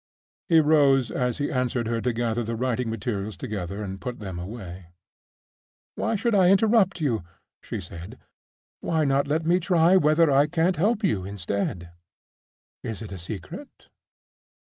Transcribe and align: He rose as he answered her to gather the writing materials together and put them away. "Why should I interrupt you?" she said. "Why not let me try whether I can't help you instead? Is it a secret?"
He 0.49 0.59
rose 0.61 1.11
as 1.11 1.37
he 1.37 1.51
answered 1.51 1.85
her 1.85 2.01
to 2.01 2.11
gather 2.11 2.41
the 2.41 2.55
writing 2.55 2.89
materials 2.89 3.37
together 3.37 3.83
and 3.83 4.01
put 4.01 4.17
them 4.17 4.39
away. 4.39 4.87
"Why 5.93 6.15
should 6.15 6.33
I 6.33 6.49
interrupt 6.49 6.99
you?" 7.01 7.23
she 7.61 7.79
said. 7.79 8.17
"Why 8.79 9.05
not 9.05 9.27
let 9.27 9.45
me 9.45 9.59
try 9.59 9.97
whether 9.97 10.31
I 10.31 10.47
can't 10.47 10.77
help 10.77 11.03
you 11.03 11.23
instead? 11.23 11.91
Is 12.83 13.03
it 13.03 13.11
a 13.11 13.19
secret?" 13.19 13.89